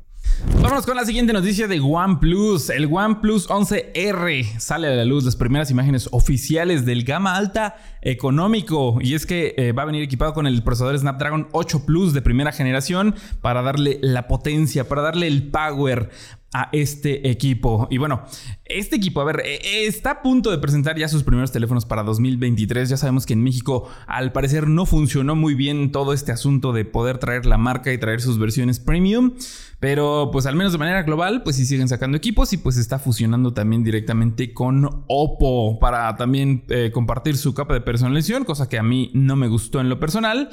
Vámonos 0.48 0.86
con 0.86 0.96
la 0.96 1.06
siguiente 1.06 1.34
noticia 1.34 1.68
de 1.68 1.80
OnePlus. 1.80 2.70
El 2.70 2.86
OnePlus 2.92 3.48
11R 3.50 4.58
sale 4.58 4.88
a 4.88 4.92
la 4.92 5.06
luz 5.06 5.24
las 5.24 5.36
primeras 5.36 5.70
imágenes 5.72 6.10
oficiales 6.12 6.86
del 6.86 7.04
gama 7.04 7.36
alta 7.36 7.76
económico. 8.02 8.98
Y 9.02 9.14
es 9.16 9.26
que 9.26 9.54
eh, 9.58 9.72
va 9.72 9.84
a 9.84 9.86
venir 9.86 10.02
equipado 10.04 10.34
con 10.34 10.48
el 10.48 10.64
procesador 10.64 10.98
Snapdragon 10.98 11.48
8 11.52 11.86
Plus 11.86 12.14
de 12.14 12.22
primera 12.22 12.52
generación 12.52 13.16
para 13.42 13.62
darle 13.62 14.00
la 14.02 14.28
potencia, 14.28 14.88
para 14.88 15.02
darle 15.02 15.28
el 15.28 15.50
power 15.50 16.10
a 16.54 16.70
este 16.74 17.30
equipo. 17.30 17.88
Y 17.90 17.98
bueno, 17.98 18.24
este 18.66 18.98
equipo, 18.98 19.22
a 19.22 19.26
ver, 19.26 19.42
eh, 19.46 19.86
está 19.86 20.12
a 20.12 20.22
punto 20.22 20.52
de 20.52 20.58
presentar 20.58 20.98
ya 20.98 21.08
sus 21.08 21.24
primeros 21.24 21.52
teléfonos 21.52 21.86
para 21.86 22.04
2023. 22.04 22.90
Ya 22.90 22.98
sabemos 22.98 23.26
que 23.26 23.34
en 23.34 23.44
México 23.44 23.90
al 24.08 24.32
parecer 24.32 24.68
no 24.68 24.86
funcionó 24.86 25.36
muy 25.36 25.56
bien 25.56 25.92
todo 25.92 26.14
este 26.14 26.32
asunto 26.32 26.74
de 26.74 26.86
poder 26.86 27.18
traer 27.20 27.46
la 27.46 27.58
marca 27.58 27.94
y 27.94 27.98
traer 27.98 28.22
sus 28.22 28.38
versiones 28.38 28.80
premium. 28.80 29.34
Pero 29.80 30.30
pues 30.32 30.46
al 30.46 30.56
menos 30.56 30.74
de 30.74 30.78
manera 30.78 31.02
global, 31.02 31.42
pues 31.42 31.56
sí 31.56 31.66
siguen 31.66 31.88
sacando 31.88 32.16
equipos 32.16 32.54
y 32.54 32.58
pues 32.58 32.78
está 32.78 33.00
fusionando 33.00 33.54
también 33.54 33.84
directamente 33.84 34.54
con 34.54 35.06
Oppo 35.08 35.80
para 35.80 36.16
también 36.18 36.66
eh, 36.70 36.92
compartir 36.94 37.36
su 37.36 37.56
capa 37.56 37.74
de 37.74 37.82
personalización, 37.82 38.46
cosa 38.46 38.70
que 38.70 38.78
a 38.78 38.84
mí 38.84 39.10
no 39.16 39.36
me 39.36 39.48
gustó 39.48 39.82
en 39.82 39.90
lo 39.90 40.00
personal. 40.00 40.50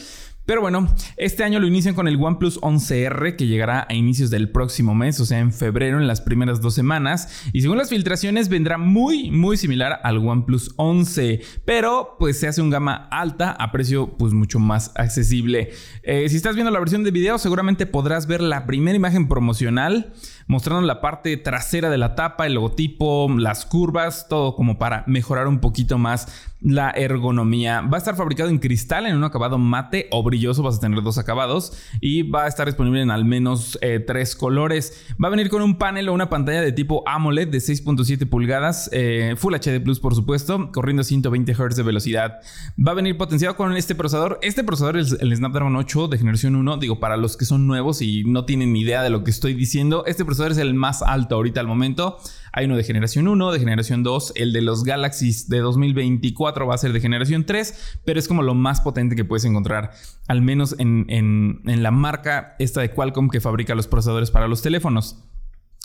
Pero 0.49 0.63
bueno, 0.63 0.89
este 1.19 1.45
año 1.45 1.61
lo 1.61 1.67
inician 1.67 1.95
con 1.95 2.09
el 2.09 2.17
OnePlus 2.17 2.59
11R 2.63 3.37
que 3.37 3.47
llegará 3.47 3.87
a 3.87 3.93
inicios 3.93 4.31
del 4.31 4.49
próximo 4.51 4.95
mes, 4.95 5.21
o 5.21 5.27
sea, 5.27 5.41
en 5.41 5.53
febrero, 5.53 5.99
en 6.01 6.07
las 6.07 6.23
primeras 6.23 6.63
dos 6.63 6.73
semanas. 6.73 7.45
Y 7.53 7.61
según 7.61 7.77
las 7.77 7.91
filtraciones, 7.91 8.49
vendrá 8.49 8.79
muy, 8.79 9.31
muy 9.31 9.59
similar 9.59 10.01
al 10.05 10.17
OnePlus 10.17 10.73
11, 10.77 11.43
pero 11.67 12.17
pues 12.19 12.41
se 12.41 12.49
hace 12.49 12.63
un 12.63 12.71
gama 12.71 13.09
alta 13.11 13.51
a 13.51 13.71
precio 13.73 14.17
pues 14.17 14.33
mucho 14.33 14.59
más 14.59 14.91
accesible. 14.95 15.69
Eh, 16.03 16.31
si 16.31 16.37
estás 16.37 16.55
viendo 16.55 16.71
la 16.71 16.81
versión 16.81 17.05
de 17.05 17.11
video, 17.11 17.37
seguramente 17.37 17.85
podrás 17.85 18.27
ver 18.27 18.41
la 18.41 18.65
primera 18.65 18.97
imagen 18.97 19.29
promocional 19.29 20.15
mostrando 20.49 20.85
la 20.85 21.01
parte 21.01 21.37
trasera 21.37 21.91
de 21.91 21.99
la 21.99 22.15
tapa, 22.15 22.47
el 22.47 22.55
logotipo, 22.55 23.29
las 23.39 23.67
curvas, 23.67 24.27
todo 24.29 24.57
como 24.57 24.79
para 24.79 25.05
mejorar 25.07 25.47
un 25.47 25.61
poquito 25.61 25.99
más 25.99 26.49
la 26.61 26.91
ergonomía. 26.91 27.83
Va 27.83 27.97
a 27.97 27.99
estar 27.99 28.17
fabricado 28.17 28.51
en 28.51 28.59
cristal 28.59 29.07
en 29.07 29.17
un 29.17 29.25
acabado 29.25 29.59
mate 29.59 30.09
o 30.11 30.23
brilloso, 30.23 30.63
vas 30.63 30.79
a 30.79 30.81
tener 30.81 31.03
dos 31.03 31.19
acabados 31.19 31.73
y 32.01 32.23
va 32.23 32.45
a 32.45 32.49
estar 32.49 32.67
disponible 32.67 33.03
en 33.03 33.11
al 33.11 33.25
menos 33.25 33.79
eh, 33.81 34.01
tres 34.01 34.35
colores. 34.35 35.07
Va 35.23 35.29
a 35.29 35.31
venir 35.31 35.51
con 35.51 35.63
un 35.63 35.77
panel 35.77 36.09
o 36.09 36.15
una 36.15 36.29
pantalla 36.29 36.61
de 36.61 36.73
tipo 36.73 37.05
AMOLED 37.07 37.49
de 37.49 37.59
6.7 37.59 38.29
pulgadas, 38.29 38.91
eh, 38.93 39.35
Full 39.37 39.55
HD 39.55 39.81
Plus 39.81 40.01
por 40.01 40.15
supuesto, 40.15 40.73
corriendo 40.73 41.03
a 41.03 41.05
120 41.05 41.55
Hz 41.55 41.77
de 41.77 41.83
velocidad. 41.83 42.41
Va 42.85 42.93
a 42.93 42.95
venir 42.95 43.17
potenciado 43.17 43.57
con 43.57 43.77
este 43.77 43.95
procesador. 43.95 44.39
Este 44.43 44.65
procesador 44.65 44.97
es 44.97 45.13
el 45.21 45.37
Snapdragon 45.37 45.77
8 45.77 46.09
de 46.09 46.19
generación 46.19 46.57
1, 46.57 46.79
digo 46.79 46.99
para 46.99 47.17
los 47.17 47.37
que 47.37 47.45
son 47.45 47.67
nuevos 47.67 48.03
y 48.03 48.25
no 48.25 48.45
tienen 48.47 48.75
idea 48.75 49.03
de 49.03 49.11
lo 49.11 49.23
que 49.23 49.31
estoy 49.31 49.55
diciendo, 49.55 50.05
este 50.07 50.25
procesador 50.25 50.38
es 50.47 50.59
el 50.59 50.75
más 50.75 51.03
alto 51.03 51.35
ahorita 51.35 51.61
al 51.61 51.67
momento. 51.67 52.19
Hay 52.53 52.65
uno 52.65 52.77
de 52.77 52.85
generación 52.85 53.29
1, 53.29 53.53
de 53.53 53.59
generación 53.59 54.03
2, 54.03 54.33
el 54.37 54.53
de 54.53 54.63
los 54.63 54.85
Galaxies 54.85 55.49
de 55.49 55.59
2024 55.59 56.67
va 56.67 56.75
a 56.75 56.79
ser 56.79 56.93
de 56.93 57.01
generación 57.01 57.45
3, 57.45 58.01
pero 58.05 58.19
es 58.19 58.29
como 58.29 58.43
lo 58.43 58.55
más 58.55 58.81
potente 58.81 59.17
que 59.17 59.25
puedes 59.25 59.45
encontrar, 59.45 59.93
al 60.27 60.43
menos 60.43 60.75
en, 60.79 61.61
la 61.65 61.91
marca 61.91 62.57
esta 62.59 62.81
de 62.81 62.91
Qualcomm 62.91 63.29
que 63.29 63.41
fabrica 63.41 63.75
los 63.75 63.87
procesadores 63.87 64.31
para 64.31 64.49
los 64.49 64.63
teléfonos. 64.63 65.25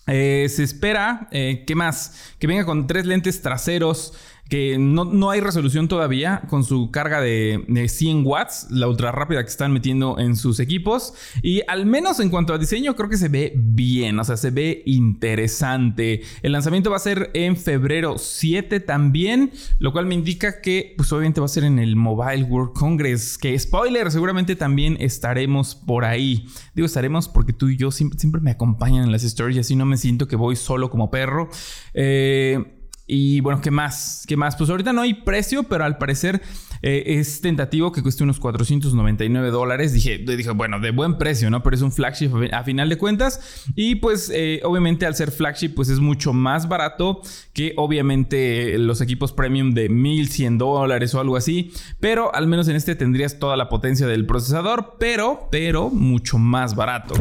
Eh, 0.07 0.47
se 0.49 0.63
espera, 0.63 1.29
eh, 1.31 1.63
¿qué 1.65 1.75
más? 1.75 2.33
Que 2.39 2.47
venga 2.47 2.65
con 2.65 2.87
tres 2.87 3.05
lentes 3.05 3.41
traseros 3.41 4.13
que 4.49 4.77
no, 4.77 5.29
hay 5.31 5.39
resolución 5.39 5.87
todavía 5.87 6.43
con 6.49 6.63
su 6.63 6.91
carga 6.91 7.21
de, 7.21 7.63
100 7.87 8.25
watts, 8.25 8.67
la 8.69 8.87
ultra 8.87 9.11
rápida 9.11 9.43
que 9.43 9.49
están 9.49 9.71
metiendo 9.71 10.19
en 10.19 10.35
sus 10.35 10.59
equipos. 10.59 11.13
Y 11.41 11.61
al 11.67 11.85
menos 11.85 12.19
en 12.19 12.29
cuanto 12.29 12.53
a 12.53 12.57
diseño, 12.57 12.95
creo 12.95 13.09
que 13.09 13.17
se 13.17 13.29
ve 13.29 13.53
bien, 13.55 14.19
o 14.19 14.23
sea, 14.23 14.37
se 14.37 14.51
ve 14.51 14.83
interesante. 14.85 16.21
El 16.41 16.51
lanzamiento 16.51 16.91
va 16.91 16.97
a 16.97 16.99
ser 16.99 17.31
en 17.33 17.57
febrero 17.57 18.17
7 18.17 18.79
también, 18.81 19.51
lo 19.79 19.91
cual 19.91 20.05
me 20.05 20.15
indica 20.15 20.61
que, 20.61 20.93
pues 20.97 21.11
obviamente 21.11 21.39
va 21.39 21.45
a 21.45 21.49
ser 21.49 21.63
en 21.63 21.79
el 21.79 21.95
Mobile 21.95 22.43
World 22.43 22.73
Congress. 22.73 23.37
Que 23.37 23.57
spoiler, 23.57 24.11
seguramente 24.11 24.55
también 24.55 24.97
estaremos 24.99 25.73
por 25.73 26.05
ahí. 26.05 26.47
Digo, 26.75 26.85
estaremos 26.85 27.27
porque 27.27 27.53
tú 27.53 27.69
y 27.69 27.77
yo 27.77 27.91
siempre, 27.91 28.19
siempre 28.19 28.41
me 28.41 28.51
acompañan 28.51 29.03
en 29.03 29.11
las 29.11 29.23
stories 29.23 29.57
y 29.57 29.59
así 29.61 29.75
no 29.75 29.85
me 29.85 29.97
siento 29.97 30.27
que 30.27 30.35
voy 30.35 30.55
solo 30.55 30.89
como 30.89 31.09
perro. 31.09 31.49
Eh. 31.93 32.79
Y 33.05 33.41
bueno, 33.41 33.61
¿qué 33.61 33.71
más? 33.71 34.23
¿Qué 34.27 34.37
más? 34.37 34.55
Pues 34.55 34.69
ahorita 34.69 34.93
no 34.93 35.01
hay 35.01 35.13
precio, 35.13 35.63
pero 35.63 35.83
al 35.83 35.97
parecer 35.97 36.41
eh, 36.81 37.17
es 37.19 37.41
tentativo 37.41 37.91
que 37.91 38.01
cueste 38.01 38.23
unos 38.23 38.39
499 38.39 39.51
dólares. 39.51 39.93
Dije, 39.93 40.19
dije, 40.19 40.51
bueno, 40.51 40.79
de 40.79 40.91
buen 40.91 41.17
precio, 41.17 41.49
¿no? 41.49 41.63
Pero 41.63 41.75
es 41.75 41.81
un 41.81 41.91
flagship 41.91 42.31
a 42.53 42.63
final 42.63 42.89
de 42.89 42.97
cuentas. 42.97 43.63
Y 43.75 43.95
pues 43.95 44.31
eh, 44.33 44.61
obviamente 44.63 45.05
al 45.05 45.15
ser 45.15 45.31
flagship, 45.31 45.69
pues 45.69 45.89
es 45.89 45.99
mucho 45.99 46.33
más 46.33 46.67
barato 46.69 47.21
que 47.53 47.73
obviamente 47.77 48.77
los 48.77 49.01
equipos 49.01 49.33
premium 49.33 49.73
de 49.73 49.89
1100 49.89 50.57
dólares 50.57 51.13
o 51.13 51.19
algo 51.19 51.35
así. 51.35 51.71
Pero 51.99 52.33
al 52.33 52.47
menos 52.47 52.67
en 52.69 52.75
este 52.75 52.95
tendrías 52.95 53.37
toda 53.37 53.57
la 53.57 53.67
potencia 53.67 54.07
del 54.07 54.25
procesador, 54.25 54.95
pero, 54.97 55.47
pero 55.51 55.89
mucho 55.89 56.37
más 56.37 56.75
barato. 56.75 57.15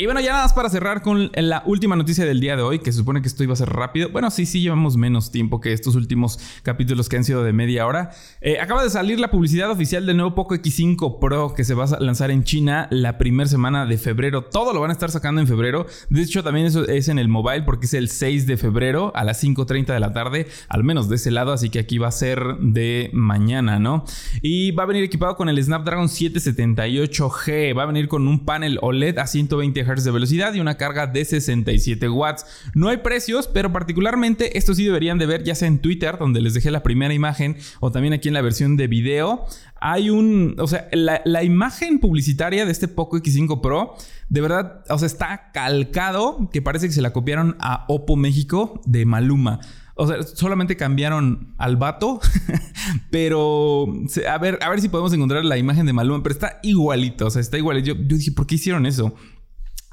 Y 0.00 0.06
bueno, 0.06 0.18
ya 0.20 0.32
nada 0.32 0.44
más 0.44 0.54
para 0.54 0.70
cerrar 0.70 1.02
con 1.02 1.30
la 1.34 1.62
última 1.66 1.94
noticia 1.94 2.24
del 2.24 2.40
día 2.40 2.56
de 2.56 2.62
hoy, 2.62 2.78
que 2.78 2.90
se 2.90 2.96
supone 2.96 3.20
que 3.20 3.28
esto 3.28 3.44
iba 3.44 3.52
a 3.52 3.56
ser 3.56 3.68
rápido. 3.68 4.08
Bueno, 4.08 4.30
sí, 4.30 4.46
sí, 4.46 4.62
llevamos 4.62 4.96
menos 4.96 5.30
tiempo 5.30 5.60
que 5.60 5.74
estos 5.74 5.94
últimos 5.94 6.40
capítulos 6.62 7.10
que 7.10 7.18
han 7.18 7.24
sido 7.24 7.44
de 7.44 7.52
media 7.52 7.86
hora. 7.86 8.10
Eh, 8.40 8.58
acaba 8.60 8.82
de 8.82 8.88
salir 8.88 9.20
la 9.20 9.30
publicidad 9.30 9.70
oficial 9.70 10.06
del 10.06 10.16
nuevo 10.16 10.34
Poco 10.34 10.54
X5 10.54 11.18
Pro 11.18 11.52
que 11.54 11.64
se 11.64 11.74
va 11.74 11.84
a 11.84 12.00
lanzar 12.00 12.30
en 12.30 12.44
China 12.44 12.88
la 12.90 13.18
primera 13.18 13.46
semana 13.46 13.84
de 13.84 13.98
febrero. 13.98 14.44
Todo 14.44 14.72
lo 14.72 14.80
van 14.80 14.88
a 14.88 14.94
estar 14.94 15.10
sacando 15.10 15.42
en 15.42 15.46
febrero. 15.46 15.84
De 16.08 16.22
hecho, 16.22 16.42
también 16.42 16.64
eso 16.64 16.88
es 16.88 17.08
en 17.08 17.18
el 17.18 17.28
mobile 17.28 17.64
porque 17.64 17.84
es 17.84 17.92
el 17.92 18.08
6 18.08 18.46
de 18.46 18.56
febrero 18.56 19.12
a 19.14 19.22
las 19.24 19.44
5.30 19.44 19.92
de 19.92 20.00
la 20.00 20.14
tarde, 20.14 20.46
al 20.70 20.82
menos 20.82 21.10
de 21.10 21.16
ese 21.16 21.30
lado. 21.30 21.52
Así 21.52 21.68
que 21.68 21.78
aquí 21.78 21.98
va 21.98 22.08
a 22.08 22.12
ser 22.12 22.42
de 22.58 23.10
mañana, 23.12 23.78
¿no? 23.78 24.06
Y 24.40 24.70
va 24.70 24.84
a 24.84 24.86
venir 24.86 25.04
equipado 25.04 25.36
con 25.36 25.50
el 25.50 25.62
Snapdragon 25.62 26.06
778G. 26.08 27.76
Va 27.76 27.82
a 27.82 27.86
venir 27.86 28.08
con 28.08 28.26
un 28.26 28.46
panel 28.46 28.78
OLED 28.80 29.18
a 29.18 29.26
120 29.26 29.84
Hz 29.84 29.89
de 29.98 30.10
velocidad 30.10 30.54
y 30.54 30.60
una 30.60 30.76
carga 30.76 31.06
de 31.06 31.24
67 31.24 32.08
watts. 32.08 32.46
No 32.74 32.88
hay 32.88 32.98
precios, 32.98 33.48
pero 33.48 33.72
particularmente 33.72 34.56
esto 34.56 34.74
sí 34.74 34.84
deberían 34.84 35.18
de 35.18 35.26
ver 35.26 35.44
ya 35.44 35.54
sea 35.54 35.68
en 35.68 35.80
Twitter, 35.80 36.16
donde 36.18 36.40
les 36.40 36.54
dejé 36.54 36.70
la 36.70 36.82
primera 36.82 37.12
imagen, 37.12 37.56
o 37.80 37.90
también 37.90 38.14
aquí 38.14 38.28
en 38.28 38.34
la 38.34 38.42
versión 38.42 38.76
de 38.76 38.86
video. 38.86 39.44
Hay 39.80 40.10
un, 40.10 40.56
o 40.58 40.66
sea, 40.66 40.88
la, 40.92 41.42
imagen 41.42 41.98
publicitaria 41.98 42.64
de 42.64 42.72
este 42.72 42.86
Poco 42.86 43.16
X5 43.16 43.60
Pro, 43.60 43.94
de 44.28 44.40
verdad, 44.40 44.84
o 44.88 44.98
sea, 44.98 45.06
está 45.06 45.50
calcado, 45.52 46.50
que 46.52 46.62
parece 46.62 46.86
que 46.86 46.92
se 46.92 47.02
la 47.02 47.12
copiaron 47.12 47.56
a 47.60 47.86
Oppo 47.88 48.16
México 48.16 48.80
de 48.84 49.06
Maluma. 49.06 49.60
O 50.02 50.06
sea, 50.06 50.22
solamente 50.22 50.76
cambiaron 50.76 51.54
al 51.58 51.76
vato. 51.76 52.20
pero 53.10 53.86
a 54.26 54.38
ver, 54.38 54.58
a 54.62 54.70
ver 54.70 54.80
si 54.80 54.88
podemos 54.88 55.12
encontrar 55.12 55.44
la 55.44 55.58
imagen 55.58 55.84
de 55.84 55.92
Maluma. 55.92 56.22
Pero 56.22 56.32
está 56.32 56.58
igualito. 56.62 57.26
O 57.26 57.30
sea, 57.30 57.42
está 57.42 57.58
igualito. 57.58 57.88
Yo, 57.88 57.94
yo 57.94 58.16
dije, 58.16 58.32
¿por 58.32 58.46
qué 58.46 58.54
hicieron 58.54 58.86
eso? 58.86 59.14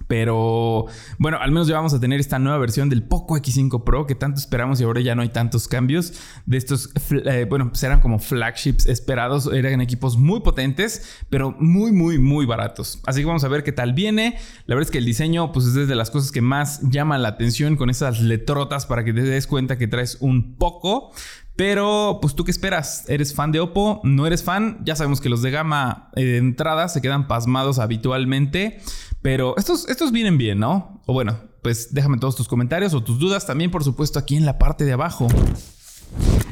Pero 0.08 0.86
bueno, 1.18 1.38
al 1.40 1.52
menos 1.52 1.68
ya 1.68 1.76
vamos 1.76 1.94
a 1.94 2.00
tener 2.00 2.20
esta 2.20 2.40
nueva 2.40 2.58
versión 2.58 2.90
del 2.90 3.04
Poco 3.04 3.36
X5 3.36 3.84
Pro 3.84 4.06
que 4.08 4.16
tanto 4.16 4.40
esperamos 4.40 4.80
y 4.80 4.84
ahora 4.84 5.02
ya 5.02 5.16
no 5.16 5.22
hay 5.22 5.30
tantos 5.30 5.68
cambios 5.68 6.14
de 6.46 6.58
estos, 6.58 6.92
eh, 7.12 7.46
bueno, 7.50 7.70
pues 7.70 7.84
eran 7.84 8.00
como 8.00 8.20
flagships 8.20 8.86
esperados, 8.88 9.50
eran 9.54 9.82
equipos 9.82 10.18
muy 10.18 10.40
potentes, 10.40 11.24
pero 11.30 11.56
muy, 11.60 11.92
muy, 11.92 12.18
muy 12.18 12.46
baratos. 12.46 13.02
Así 13.06 13.22
que 13.22 13.26
vamos 13.26 13.44
a 13.44 13.48
ver 13.48 13.64
qué 13.64 13.72
tal 13.72 13.94
viene. 13.94 14.38
La 14.66 14.76
verdad 14.76 14.88
es 14.88 14.92
que 14.92 15.00
el 15.00 15.06
diseño, 15.06 15.52
pues 15.52 15.66
es 15.66 15.88
de 15.88 15.96
las 15.96 16.12
cosas 16.12 16.32
que 16.32 16.42
más 16.42 16.82
llama 16.90 17.18
la 17.18 17.30
atención 17.30 17.76
con 17.76 17.90
esas 17.90 18.22
letrotas 18.22 18.86
para 18.86 19.04
que 19.04 19.14
te 19.14 19.22
des 19.22 19.48
cuenta 19.48 19.78
que 19.78 19.88
traes 19.88 20.18
un 20.22 20.56
Poco. 20.56 21.12
Pero, 21.58 22.20
pues 22.22 22.36
tú 22.36 22.44
qué 22.44 22.52
esperas? 22.52 23.10
¿Eres 23.10 23.34
fan 23.34 23.52
de 23.52 23.60
Oppo? 23.60 24.00
¿No 24.04 24.28
eres 24.28 24.44
fan? 24.44 24.78
Ya 24.84 24.96
sabemos 24.96 25.20
que 25.20 25.28
los 25.28 25.42
de 25.42 25.50
gama 25.50 26.12
eh, 26.16 26.24
de 26.24 26.38
entrada 26.38 26.88
se 26.88 27.02
quedan 27.02 27.28
pasmados 27.28 27.80
habitualmente. 27.80 28.80
Pero 29.28 29.58
estos, 29.58 29.90
estos 29.90 30.14
vienen 30.14 30.38
bien, 30.38 30.58
¿no? 30.58 31.02
O 31.06 31.12
bueno, 31.12 31.38
pues 31.62 31.94
déjame 31.94 32.18
todos 32.18 32.38
tus 32.38 32.48
comentarios 32.48 32.94
o 32.94 33.04
tus 33.04 33.20
dudas 33.20 33.46
también, 33.46 33.70
por 33.70 33.84
supuesto, 33.84 34.20
aquí 34.20 34.38
en 34.38 34.46
la 34.46 34.58
parte 34.58 34.86
de 34.86 34.94
abajo. 34.94 35.28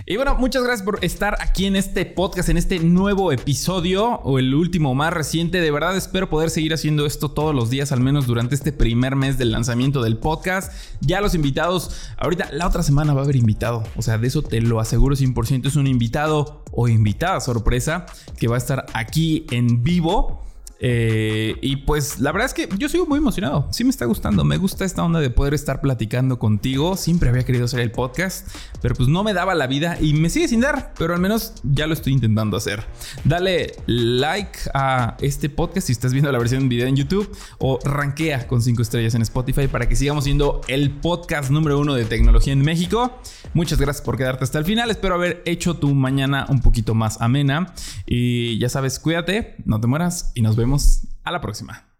Y 0.05 0.17
bueno, 0.17 0.35
muchas 0.35 0.61
gracias 0.61 0.83
por 0.83 0.99
estar 1.01 1.37
aquí 1.39 1.67
en 1.67 1.77
este 1.77 2.05
podcast, 2.05 2.49
en 2.49 2.57
este 2.57 2.79
nuevo 2.79 3.31
episodio 3.31 4.19
o 4.25 4.39
el 4.39 4.53
último 4.53 4.93
más 4.93 5.13
reciente. 5.13 5.61
De 5.61 5.71
verdad 5.71 5.95
espero 5.95 6.29
poder 6.29 6.49
seguir 6.49 6.73
haciendo 6.73 7.05
esto 7.05 7.31
todos 7.31 7.55
los 7.55 7.69
días, 7.69 7.93
al 7.93 8.01
menos 8.01 8.27
durante 8.27 8.55
este 8.55 8.73
primer 8.73 9.15
mes 9.15 9.37
del 9.37 9.53
lanzamiento 9.53 10.03
del 10.03 10.17
podcast. 10.17 10.73
Ya 10.99 11.21
los 11.21 11.33
invitados, 11.33 12.11
ahorita 12.17 12.49
la 12.51 12.67
otra 12.67 12.83
semana 12.83 13.13
va 13.13 13.21
a 13.21 13.23
haber 13.23 13.37
invitado, 13.37 13.85
o 13.95 14.01
sea, 14.01 14.17
de 14.17 14.27
eso 14.27 14.41
te 14.41 14.59
lo 14.59 14.81
aseguro 14.81 15.15
100%. 15.15 15.65
Es 15.65 15.77
un 15.77 15.87
invitado 15.87 16.65
o 16.73 16.89
invitada 16.89 17.39
sorpresa 17.39 18.05
que 18.37 18.49
va 18.49 18.55
a 18.55 18.57
estar 18.57 18.85
aquí 18.93 19.45
en 19.49 19.81
vivo. 19.81 20.41
Eh, 20.79 21.55
y 21.61 21.77
pues 21.77 22.19
la 22.19 22.31
verdad 22.31 22.47
es 22.47 22.53
que 22.53 22.69
yo 22.77 22.89
sigo 22.89 23.05
muy 23.05 23.19
emocionado. 23.19 23.67
Sí 23.71 23.83
me 23.83 23.89
está 23.89 24.05
gustando. 24.05 24.43
Me 24.43 24.57
gusta 24.57 24.85
esta 24.85 25.03
onda 25.03 25.19
de 25.19 25.29
poder 25.29 25.53
estar 25.53 25.81
platicando 25.81 26.39
contigo. 26.39 26.97
Siempre 26.97 27.29
había 27.29 27.43
querido 27.43 27.65
hacer 27.65 27.79
el 27.79 27.91
podcast, 27.91 28.47
pero 28.81 28.95
pues 28.95 29.09
no 29.09 29.23
me 29.23 29.33
daba 29.33 29.55
la 29.55 29.67
vida 29.67 29.97
y 29.99 30.13
me 30.13 30.29
sigue 30.29 30.47
sin 30.47 30.61
dar. 30.61 30.93
Pero 30.97 31.13
al 31.13 31.19
menos 31.19 31.53
ya 31.63 31.87
lo 31.87 31.93
estoy 31.93 32.13
intentando 32.13 32.57
hacer. 32.57 32.85
Dale 33.23 33.75
like 33.87 34.59
a 34.73 35.17
este 35.21 35.49
podcast 35.49 35.87
si 35.87 35.93
estás 35.93 36.11
viendo 36.11 36.31
la 36.31 36.39
versión 36.39 36.63
en 36.63 36.69
video 36.69 36.87
en 36.87 36.95
YouTube 36.95 37.29
o 37.59 37.79
rankea 37.83 38.47
con 38.47 38.61
5 38.61 38.81
estrellas 38.81 39.15
en 39.15 39.21
Spotify 39.21 39.67
para 39.67 39.87
que 39.87 39.95
sigamos 39.95 40.25
siendo 40.25 40.61
el 40.67 40.91
podcast 40.91 41.49
número 41.49 41.79
uno 41.79 41.93
de 41.93 42.05
tecnología 42.05 42.53
en 42.53 42.61
México. 42.61 43.19
Muchas 43.53 43.79
gracias 43.79 44.03
por 44.03 44.17
quedarte 44.17 44.43
hasta 44.43 44.59
el 44.59 44.65
final. 44.65 44.91
Espero 44.91 45.15
haber 45.15 45.41
hecho 45.45 45.75
tu 45.75 45.93
mañana 45.93 46.45
un 46.49 46.61
poquito 46.61 46.93
más 46.93 47.21
amena. 47.21 47.73
Y 48.05 48.57
ya 48.59 48.69
sabes, 48.69 48.99
cuídate, 48.99 49.55
no 49.65 49.79
te 49.79 49.87
mueras 49.87 50.31
y 50.35 50.41
nos 50.41 50.55
vemos 50.65 51.01
a 51.23 51.31
la 51.31 51.41
próxima. 51.41 51.94